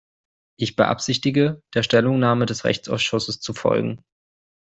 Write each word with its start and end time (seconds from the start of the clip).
Ich 0.57 0.75
beabsichtige, 0.75 1.61
der 1.75 1.83
Stellungnahme 1.83 2.47
des 2.47 2.63
Rechtsausschusses 2.65 3.39
zu 3.39 3.53
folgen. 3.53 4.03